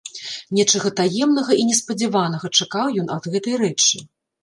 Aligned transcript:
Нечага 0.59 0.91
таемнага 1.01 1.51
і 1.61 1.67
неспадзяванага 1.73 2.53
чакаў 2.61 2.85
ён 3.05 3.17
ад 3.21 3.33
гэтай 3.33 3.65
рэчы. 3.69 4.07